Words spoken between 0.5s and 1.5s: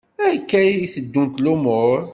i tteddunt